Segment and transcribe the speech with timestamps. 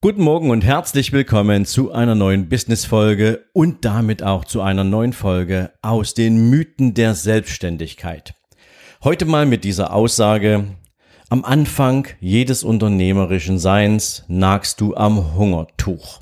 [0.00, 5.12] Guten Morgen und herzlich willkommen zu einer neuen Business-Folge und damit auch zu einer neuen
[5.12, 8.34] Folge aus den Mythen der Selbstständigkeit.
[9.02, 10.68] Heute mal mit dieser Aussage,
[11.30, 16.20] am Anfang jedes unternehmerischen Seins nagst du am Hungertuch.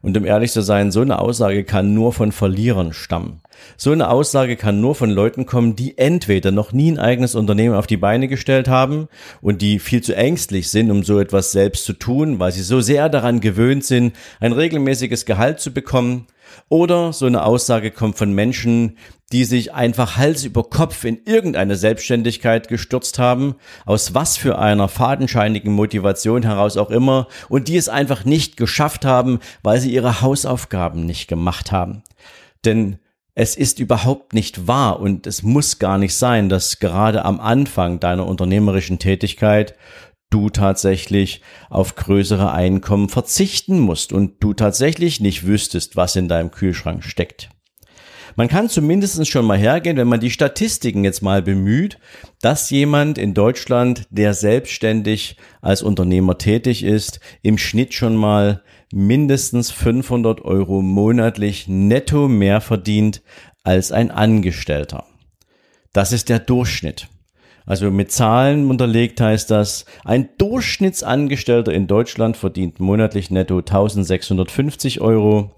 [0.00, 3.42] Und um ehrlich zu sein, so eine Aussage kann nur von Verlierern stammen.
[3.76, 7.74] So eine Aussage kann nur von Leuten kommen, die entweder noch nie ein eigenes Unternehmen
[7.74, 9.08] auf die Beine gestellt haben
[9.40, 12.80] und die viel zu ängstlich sind, um so etwas selbst zu tun, weil sie so
[12.80, 16.26] sehr daran gewöhnt sind, ein regelmäßiges Gehalt zu bekommen,
[16.68, 18.96] oder so eine Aussage kommt von Menschen,
[19.32, 23.54] die sich einfach Hals über Kopf in irgendeine Selbstständigkeit gestürzt haben,
[23.86, 29.04] aus was für einer fadenscheinigen Motivation heraus auch immer, und die es einfach nicht geschafft
[29.04, 32.02] haben, weil sie ihre Hausaufgaben nicht gemacht haben.
[32.64, 32.98] Denn
[33.34, 38.00] es ist überhaupt nicht wahr und es muss gar nicht sein, dass gerade am Anfang
[38.00, 39.74] deiner unternehmerischen Tätigkeit
[40.30, 46.50] du tatsächlich auf größere Einkommen verzichten musst und du tatsächlich nicht wüsstest, was in deinem
[46.50, 47.50] Kühlschrank steckt.
[48.36, 51.98] Man kann zumindest schon mal hergehen, wenn man die Statistiken jetzt mal bemüht,
[52.40, 59.70] dass jemand in Deutschland, der selbstständig als Unternehmer tätig ist, im Schnitt schon mal mindestens
[59.70, 63.22] 500 Euro monatlich netto mehr verdient
[63.62, 65.04] als ein Angestellter.
[65.92, 67.08] Das ist der Durchschnitt.
[67.66, 75.54] Also mit Zahlen unterlegt heißt das, ein Durchschnittsangestellter in Deutschland verdient monatlich netto 1650 Euro.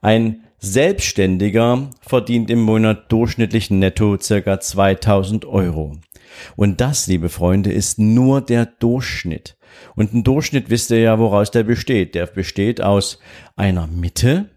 [0.00, 5.96] Ein Selbstständiger verdient im Monat durchschnittlich netto circa 2000 Euro.
[6.54, 9.56] Und das, liebe Freunde, ist nur der Durchschnitt.
[9.96, 12.14] Und ein Durchschnitt wisst ihr ja, woraus der besteht.
[12.14, 13.18] Der besteht aus
[13.56, 14.50] einer Mitte,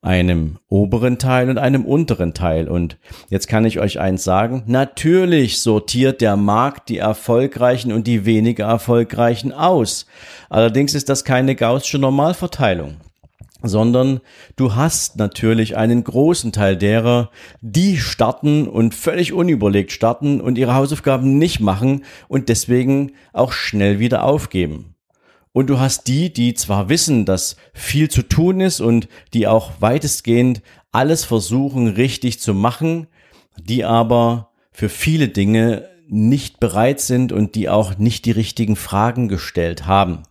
[0.00, 2.68] einem oberen Teil und einem unteren Teil.
[2.68, 2.98] Und
[3.30, 8.64] jetzt kann ich euch eins sagen, natürlich sortiert der Markt die erfolgreichen und die weniger
[8.64, 10.06] erfolgreichen aus.
[10.50, 12.96] Allerdings ist das keine gaußsche Normalverteilung
[13.62, 14.20] sondern
[14.56, 17.30] du hast natürlich einen großen Teil derer,
[17.60, 23.98] die starten und völlig unüberlegt starten und ihre Hausaufgaben nicht machen und deswegen auch schnell
[23.98, 24.94] wieder aufgeben.
[25.52, 29.72] Und du hast die, die zwar wissen, dass viel zu tun ist und die auch
[29.80, 30.62] weitestgehend
[30.92, 33.06] alles versuchen richtig zu machen,
[33.60, 39.28] die aber für viele Dinge nicht bereit sind und die auch nicht die richtigen Fragen
[39.28, 40.24] gestellt haben.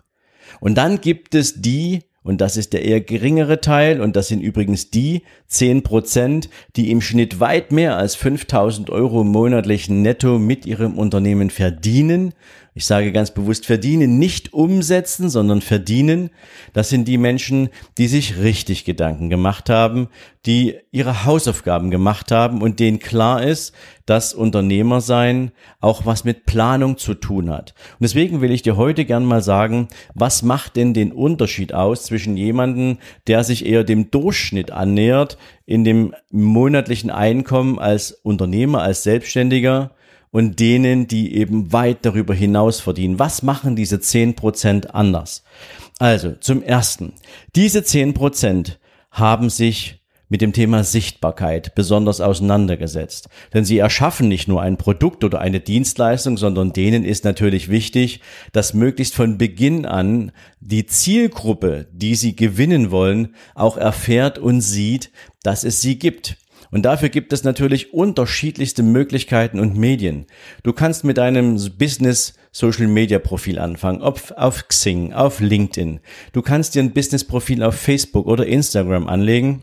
[0.59, 3.99] Und dann gibt es die, und das ist der eher geringere Teil.
[3.99, 9.23] Und das sind übrigens die zehn Prozent, die im Schnitt weit mehr als 5000 Euro
[9.23, 12.33] monatlich netto mit ihrem Unternehmen verdienen
[12.73, 16.29] ich sage ganz bewusst verdienen, nicht umsetzen, sondern verdienen.
[16.71, 17.67] Das sind die Menschen,
[17.97, 20.07] die sich richtig Gedanken gemacht haben,
[20.45, 23.73] die ihre Hausaufgaben gemacht haben und denen klar ist,
[24.05, 25.51] dass Unternehmersein
[25.81, 27.73] auch was mit Planung zu tun hat.
[27.99, 32.03] Und deswegen will ich dir heute gern mal sagen, was macht denn den Unterschied aus
[32.03, 39.03] zwischen jemanden, der sich eher dem Durchschnitt annähert in dem monatlichen Einkommen als Unternehmer, als
[39.03, 39.91] Selbstständiger
[40.31, 43.19] und denen, die eben weit darüber hinaus verdienen.
[43.19, 45.43] Was machen diese zehn Prozent anders?
[45.99, 47.13] Also, zum ersten,
[47.55, 48.79] diese zehn Prozent
[49.11, 53.27] haben sich mit dem Thema Sichtbarkeit besonders auseinandergesetzt.
[53.53, 58.21] Denn sie erschaffen nicht nur ein Produkt oder eine Dienstleistung, sondern denen ist natürlich wichtig,
[58.53, 60.31] dass möglichst von Beginn an
[60.61, 65.11] die Zielgruppe, die sie gewinnen wollen, auch erfährt und sieht,
[65.43, 66.37] dass es sie gibt.
[66.71, 70.25] Und dafür gibt es natürlich unterschiedlichste Möglichkeiten und Medien.
[70.63, 75.99] Du kannst mit deinem Business Social Media Profil anfangen, ob auf Xing, auf LinkedIn.
[76.31, 79.61] Du kannst dir ein Business Profil auf Facebook oder Instagram anlegen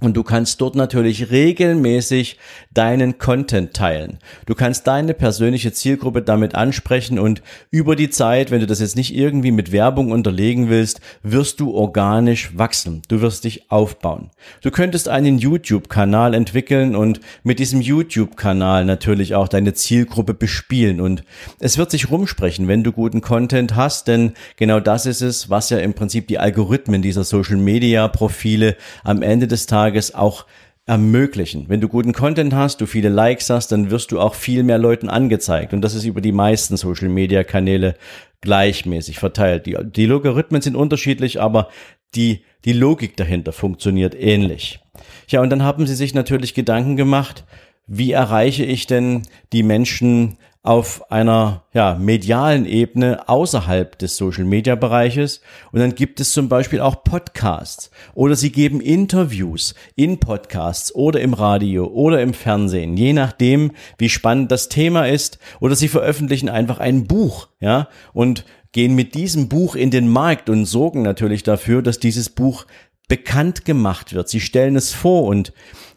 [0.00, 2.38] und du kannst dort natürlich regelmäßig
[2.72, 4.18] deinen Content teilen.
[4.46, 8.96] Du kannst deine persönliche Zielgruppe damit ansprechen und über die Zeit, wenn du das jetzt
[8.96, 13.02] nicht irgendwie mit Werbung unterlegen willst, wirst du organisch wachsen.
[13.08, 14.30] Du wirst dich aufbauen.
[14.62, 21.00] Du könntest einen YouTube-Kanal entwickeln und mit diesem YouTube-Kanal natürlich auch deine Zielgruppe bespielen.
[21.00, 21.24] Und
[21.58, 25.70] es wird sich rumsprechen, wenn du guten Content hast, denn genau das ist es, was
[25.70, 30.46] ja im Prinzip die Algorithmen dieser Social-Media-Profile am Ende des Tages Tages auch
[30.86, 31.68] ermöglichen.
[31.68, 34.78] Wenn du guten Content hast, du viele Likes hast, dann wirst du auch viel mehr
[34.78, 35.72] Leuten angezeigt.
[35.72, 37.94] Und das ist über die meisten Social Media Kanäle
[38.40, 39.66] gleichmäßig verteilt.
[39.66, 41.68] Die, die Logarithmen sind unterschiedlich, aber
[42.14, 44.80] die die Logik dahinter funktioniert ähnlich.
[45.28, 47.44] Ja, und dann haben sie sich natürlich Gedanken gemacht,
[47.86, 49.22] wie erreiche ich denn
[49.52, 55.40] die Menschen auf einer ja, medialen Ebene außerhalb des Social Media Bereiches.
[55.72, 61.20] Und dann gibt es zum Beispiel auch Podcasts oder sie geben Interviews in Podcasts oder
[61.20, 65.38] im Radio oder im Fernsehen, je nachdem, wie spannend das Thema ist.
[65.60, 70.50] Oder sie veröffentlichen einfach ein Buch, ja, und gehen mit diesem Buch in den Markt
[70.50, 72.66] und sorgen natürlich dafür, dass dieses Buch
[73.08, 74.28] bekannt gemacht wird.
[74.28, 75.52] Sie stellen es vor und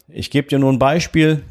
[0.08, 1.44] ich gebe dir nur ein Beispiel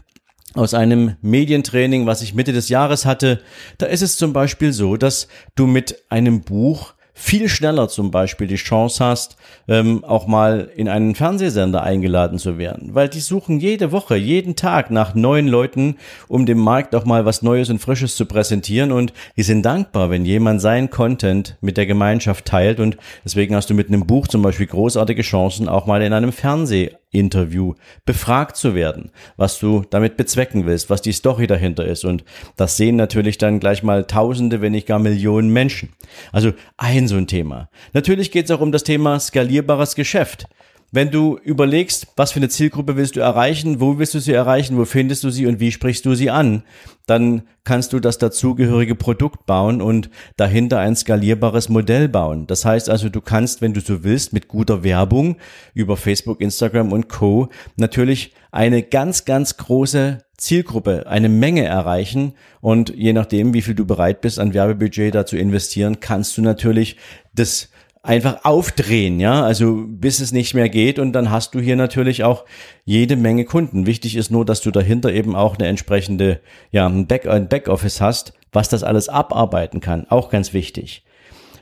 [0.55, 3.41] aus einem Medientraining, was ich Mitte des Jahres hatte.
[3.77, 8.47] Da ist es zum Beispiel so, dass du mit einem Buch viel schneller zum Beispiel
[8.47, 12.95] die Chance hast, ähm, auch mal in einen Fernsehsender eingeladen zu werden.
[12.95, 15.97] Weil die suchen jede Woche, jeden Tag nach neuen Leuten,
[16.27, 18.91] um dem Markt auch mal was Neues und Frisches zu präsentieren.
[18.91, 22.79] Und die sind dankbar, wenn jemand seinen Content mit der Gemeinschaft teilt.
[22.79, 26.31] Und deswegen hast du mit einem Buch zum Beispiel großartige Chancen, auch mal in einem
[26.31, 27.75] Fernseh Interview
[28.05, 32.03] befragt zu werden, was du damit bezwecken willst, was die Story dahinter ist.
[32.03, 32.23] Und
[32.57, 35.89] das sehen natürlich dann gleich mal Tausende, wenn nicht gar Millionen Menschen.
[36.31, 37.69] Also ein so ein Thema.
[37.93, 40.47] Natürlich geht es auch um das Thema skalierbares Geschäft.
[40.95, 44.77] Wenn du überlegst, was für eine Zielgruppe willst du erreichen, wo willst du sie erreichen,
[44.77, 46.61] wo findest du sie und wie sprichst du sie an,
[47.07, 52.45] dann kannst du das dazugehörige Produkt bauen und dahinter ein skalierbares Modell bauen.
[52.45, 55.37] Das heißt also, du kannst, wenn du so willst, mit guter Werbung
[55.73, 57.49] über Facebook, Instagram und Co.
[57.75, 63.87] natürlich eine ganz, ganz große Zielgruppe, eine Menge erreichen und je nachdem, wie viel du
[63.87, 66.97] bereit bist, an Werbebudget da zu investieren, kannst du natürlich
[67.33, 67.69] das
[68.03, 72.25] einfach aufdrehen, ja, also bis es nicht mehr geht und dann hast du hier natürlich
[72.25, 72.43] auch
[72.83, 73.85] jede Menge Kunden.
[73.85, 78.01] Wichtig ist nur, dass du dahinter eben auch eine entsprechende, ja, ein, Back ein Backoffice
[78.01, 80.05] hast, was das alles abarbeiten kann.
[80.09, 81.05] Auch ganz wichtig.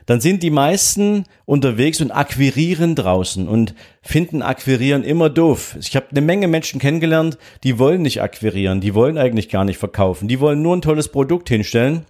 [0.06, 5.76] Dann sind die meisten unterwegs und akquirieren draußen und finden Akquirieren immer doof.
[5.78, 9.78] Ich habe eine Menge Menschen kennengelernt, die wollen nicht akquirieren, die wollen eigentlich gar nicht
[9.78, 12.04] verkaufen, die wollen nur ein tolles Produkt hinstellen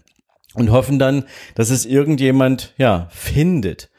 [0.54, 1.24] und hoffen dann,
[1.54, 3.90] dass es irgendjemand ja findet.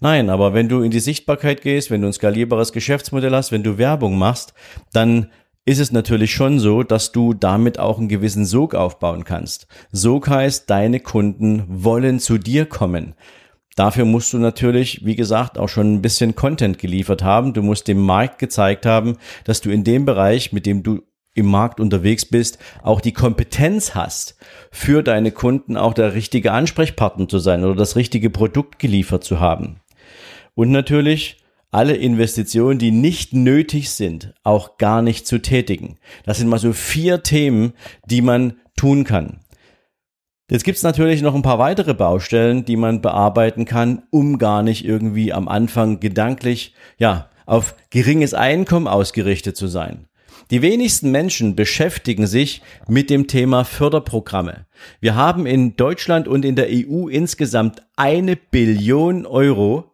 [0.00, 3.64] Nein, aber wenn du in die Sichtbarkeit gehst, wenn du ein skalierbares Geschäftsmodell hast, wenn
[3.64, 4.54] du Werbung machst,
[4.92, 5.28] dann
[5.64, 9.66] ist es natürlich schon so, dass du damit auch einen gewissen Sog aufbauen kannst.
[9.92, 13.14] Sog heißt, deine Kunden wollen zu dir kommen.
[13.76, 17.52] Dafür musst du natürlich, wie gesagt, auch schon ein bisschen Content geliefert haben.
[17.52, 21.02] Du musst dem Markt gezeigt haben, dass du in dem Bereich, mit dem du
[21.34, 24.36] im Markt unterwegs bist, auch die Kompetenz hast,
[24.72, 29.38] für deine Kunden auch der richtige Ansprechpartner zu sein oder das richtige Produkt geliefert zu
[29.38, 29.80] haben.
[30.58, 31.36] Und natürlich
[31.70, 35.98] alle Investitionen, die nicht nötig sind, auch gar nicht zu tätigen.
[36.24, 37.74] Das sind mal so vier Themen,
[38.06, 39.38] die man tun kann.
[40.50, 44.84] Jetzt gibt's natürlich noch ein paar weitere Baustellen, die man bearbeiten kann, um gar nicht
[44.84, 50.08] irgendwie am Anfang gedanklich, ja, auf geringes Einkommen ausgerichtet zu sein.
[50.50, 54.66] Die wenigsten Menschen beschäftigen sich mit dem Thema Förderprogramme.
[55.00, 59.92] Wir haben in Deutschland und in der EU insgesamt eine Billion Euro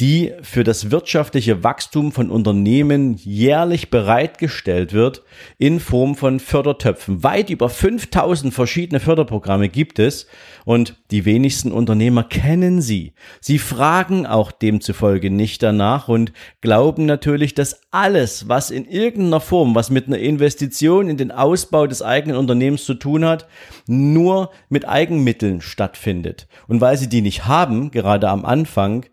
[0.00, 5.22] die für das wirtschaftliche Wachstum von Unternehmen jährlich bereitgestellt wird
[5.58, 7.22] in Form von Fördertöpfen.
[7.22, 10.26] Weit über 5000 verschiedene Förderprogramme gibt es
[10.64, 13.12] und die wenigsten Unternehmer kennen sie.
[13.40, 19.74] Sie fragen auch demzufolge nicht danach und glauben natürlich, dass alles, was in irgendeiner Form,
[19.74, 23.46] was mit einer Investition in den Ausbau des eigenen Unternehmens zu tun hat,
[23.86, 26.48] nur mit Eigenmitteln stattfindet.
[26.66, 29.04] Und weil sie die nicht haben, gerade am Anfang,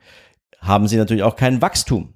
[0.62, 2.14] haben sie natürlich auch kein Wachstum,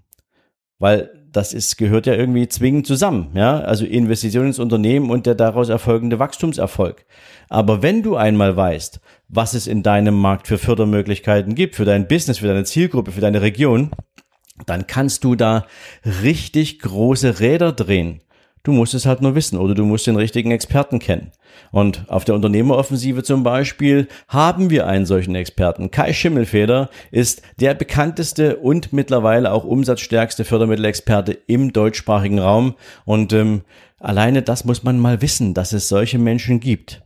[0.79, 5.35] weil das ist, gehört ja irgendwie zwingend zusammen, ja, also Investition ins Unternehmen und der
[5.35, 7.05] daraus erfolgende Wachstumserfolg.
[7.49, 12.07] Aber wenn du einmal weißt, was es in deinem Markt für Fördermöglichkeiten gibt, für dein
[12.07, 13.91] Business, für deine Zielgruppe, für deine Region,
[14.65, 15.65] dann kannst du da
[16.21, 18.21] richtig große Räder drehen.
[18.63, 21.31] Du musst es halt nur wissen oder du musst den richtigen Experten kennen.
[21.71, 25.91] Und auf der Unternehmeroffensive zum Beispiel haben wir einen solchen Experten.
[25.91, 32.75] Kai Schimmelfeder ist der bekannteste und mittlerweile auch umsatzstärkste Fördermittelexperte im deutschsprachigen Raum.
[33.03, 33.63] Und ähm,
[33.99, 37.03] alleine das muss man mal wissen, dass es solche Menschen gibt.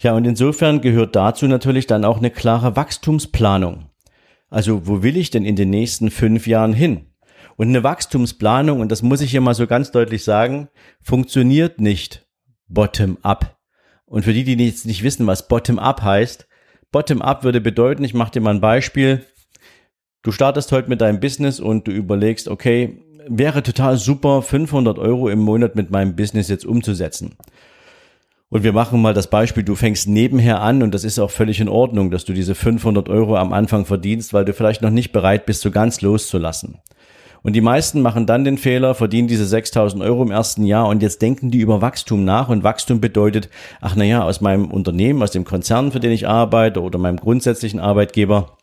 [0.00, 3.86] Ja, und insofern gehört dazu natürlich dann auch eine klare Wachstumsplanung.
[4.50, 7.11] Also wo will ich denn in den nächsten fünf Jahren hin?
[7.62, 10.68] Und eine Wachstumsplanung, und das muss ich hier mal so ganz deutlich sagen,
[11.00, 12.26] funktioniert nicht
[12.66, 13.56] bottom-up.
[14.04, 16.48] Und für die, die jetzt nicht wissen, was bottom-up heißt,
[16.90, 19.24] bottom-up würde bedeuten, ich mache dir mal ein Beispiel,
[20.22, 25.28] du startest heute mit deinem Business und du überlegst, okay, wäre total super, 500 Euro
[25.28, 27.36] im Monat mit meinem Business jetzt umzusetzen.
[28.48, 31.60] Und wir machen mal das Beispiel, du fängst nebenher an und das ist auch völlig
[31.60, 35.12] in Ordnung, dass du diese 500 Euro am Anfang verdienst, weil du vielleicht noch nicht
[35.12, 36.80] bereit bist, so ganz loszulassen.
[37.42, 41.02] Und die meisten machen dann den Fehler, verdienen diese 6000 Euro im ersten Jahr und
[41.02, 43.48] jetzt denken die über Wachstum nach und Wachstum bedeutet,
[43.80, 47.80] ach naja, aus meinem Unternehmen, aus dem Konzern, für den ich arbeite oder meinem grundsätzlichen
[47.80, 48.56] Arbeitgeber,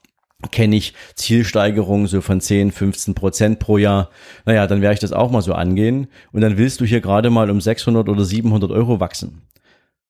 [0.51, 4.09] kenne ich Zielsteigerungen so von 10, 15 Prozent pro Jahr.
[4.45, 7.29] Naja, dann werde ich das auch mal so angehen und dann willst du hier gerade
[7.29, 9.41] mal um 600 oder 700 Euro wachsen.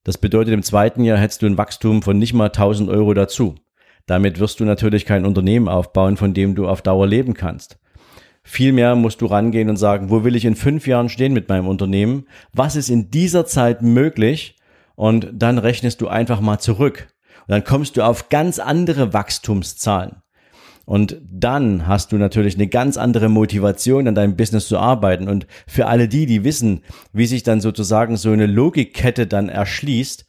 [0.03, 3.55] Das bedeutet, im zweiten Jahr hättest du ein Wachstum von nicht mal 1000 Euro dazu.
[4.05, 7.79] Damit wirst du natürlich kein Unternehmen aufbauen, von dem du auf Dauer leben kannst.
[8.51, 11.67] Vielmehr musst du rangehen und sagen, wo will ich in fünf Jahren stehen mit meinem
[11.67, 12.25] Unternehmen?
[12.51, 14.55] Was ist in dieser Zeit möglich?
[14.95, 17.09] Und dann rechnest du einfach mal zurück.
[17.41, 20.23] Und dann kommst du auf ganz andere Wachstumszahlen.
[20.85, 25.27] Und dann hast du natürlich eine ganz andere Motivation, an deinem Business zu arbeiten.
[25.27, 26.81] Und für alle die, die wissen,
[27.13, 30.25] wie sich dann sozusagen so eine Logikkette dann erschließt,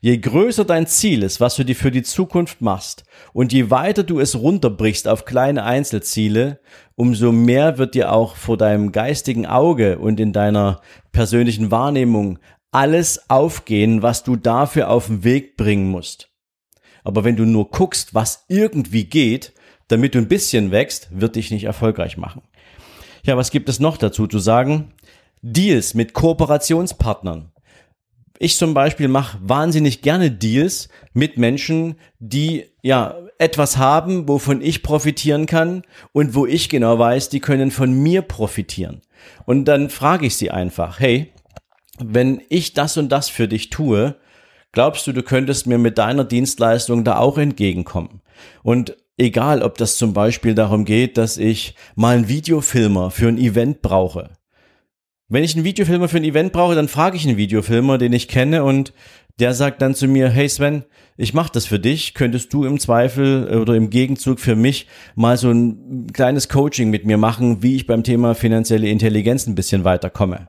[0.00, 4.02] Je größer dein Ziel ist, was du dir für die Zukunft machst, und je weiter
[4.02, 6.60] du es runterbrichst auf kleine Einzelziele,
[6.94, 10.80] umso mehr wird dir auch vor deinem geistigen Auge und in deiner
[11.12, 12.38] persönlichen Wahrnehmung
[12.70, 16.30] alles aufgehen, was du dafür auf den Weg bringen musst.
[17.04, 19.54] Aber wenn du nur guckst, was irgendwie geht,
[19.88, 22.42] damit du ein bisschen wächst, wird dich nicht erfolgreich machen.
[23.24, 24.92] Ja, was gibt es noch dazu zu sagen?
[25.40, 27.52] Deals mit Kooperationspartnern.
[28.38, 34.82] Ich zum Beispiel mache wahnsinnig gerne Deals mit Menschen, die ja etwas haben, wovon ich
[34.82, 39.02] profitieren kann und wo ich genau weiß, die können von mir profitieren.
[39.44, 41.32] Und dann frage ich sie einfach, hey,
[41.98, 44.16] wenn ich das und das für dich tue,
[44.72, 48.20] glaubst du, du könntest mir mit deiner Dienstleistung da auch entgegenkommen?
[48.62, 53.38] Und egal, ob das zum Beispiel darum geht, dass ich mal einen Videofilmer für ein
[53.38, 54.30] Event brauche,
[55.28, 58.28] wenn ich einen Videofilmer für ein Event brauche, dann frage ich einen Videofilmer, den ich
[58.28, 58.92] kenne und
[59.38, 60.84] der sagt dann zu mir, hey Sven,
[61.16, 65.36] ich mache das für dich, könntest du im Zweifel oder im Gegenzug für mich mal
[65.36, 69.84] so ein kleines Coaching mit mir machen, wie ich beim Thema finanzielle Intelligenz ein bisschen
[69.84, 70.48] weiterkomme.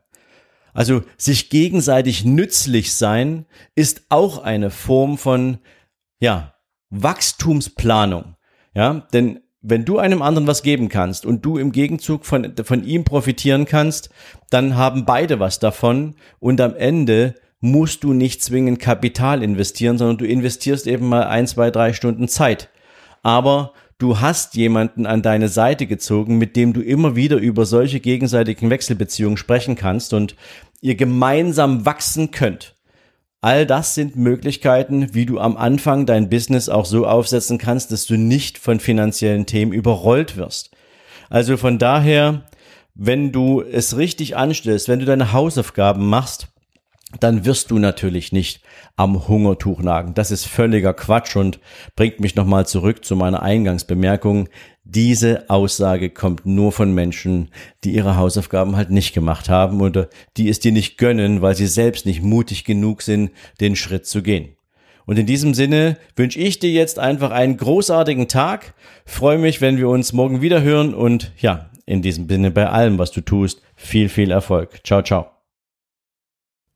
[0.73, 5.57] Also sich gegenseitig nützlich sein ist auch eine Form von
[6.19, 6.53] ja,
[6.89, 8.35] Wachstumsplanung.
[8.73, 12.83] Ja, denn wenn du einem anderen was geben kannst und du im Gegenzug von, von
[12.85, 14.09] ihm profitieren kannst,
[14.49, 20.17] dann haben beide was davon und am Ende musst du nicht zwingend Kapital investieren, sondern
[20.17, 22.69] du investierst eben mal ein, zwei, drei Stunden Zeit.
[23.23, 27.99] Aber du hast jemanden an deine Seite gezogen, mit dem du immer wieder über solche
[27.99, 30.35] gegenseitigen Wechselbeziehungen sprechen kannst und
[30.79, 32.76] ihr gemeinsam wachsen könnt.
[33.41, 38.05] All das sind Möglichkeiten, wie du am Anfang dein Business auch so aufsetzen kannst, dass
[38.05, 40.71] du nicht von finanziellen Themen überrollt wirst.
[41.29, 42.43] Also von daher,
[42.95, 46.47] wenn du es richtig anstellst, wenn du deine Hausaufgaben machst,
[47.19, 48.61] dann wirst du natürlich nicht
[48.95, 50.13] am Hungertuch nagen.
[50.13, 51.59] Das ist völliger Quatsch und
[51.95, 54.49] bringt mich nochmal zurück zu meiner Eingangsbemerkung.
[54.89, 57.49] Diese Aussage kommt nur von Menschen,
[57.83, 61.67] die ihre Hausaufgaben halt nicht gemacht haben oder die es dir nicht gönnen, weil sie
[61.67, 64.55] selbst nicht mutig genug sind, den Schritt zu gehen.
[65.05, 68.75] Und in diesem Sinne wünsche ich dir jetzt einfach einen großartigen Tag.
[69.05, 72.97] Freue mich, wenn wir uns morgen wieder hören und ja, in diesem Sinne bei allem,
[72.97, 74.85] was du tust, viel, viel Erfolg.
[74.85, 75.36] Ciao, ciao.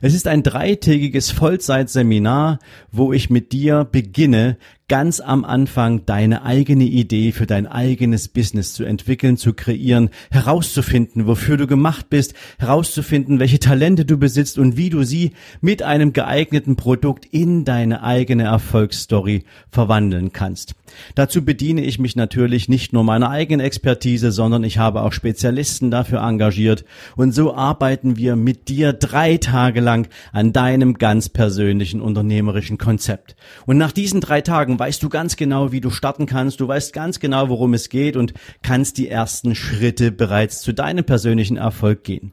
[0.00, 2.58] Es ist ein dreitägiges Vollzeitseminar,
[2.92, 4.56] wo ich mit dir beginne,
[4.90, 11.28] ganz am Anfang deine eigene Idee für dein eigenes Business zu entwickeln, zu kreieren, herauszufinden,
[11.28, 16.12] wofür du gemacht bist, herauszufinden, welche Talente du besitzt und wie du sie mit einem
[16.12, 20.74] geeigneten Produkt in deine eigene Erfolgsstory verwandeln kannst.
[21.14, 25.92] Dazu bediene ich mich natürlich nicht nur meiner eigenen Expertise, sondern ich habe auch Spezialisten
[25.92, 26.84] dafür engagiert
[27.14, 29.36] und so arbeiten wir mit dir drei
[29.70, 33.36] Tage lang an deinem ganz persönlichen unternehmerischen Konzept.
[33.66, 36.92] Und nach diesen drei Tagen weißt du ganz genau, wie du starten kannst, du weißt
[36.92, 42.02] ganz genau, worum es geht und kannst die ersten Schritte bereits zu deinem persönlichen Erfolg
[42.02, 42.32] gehen.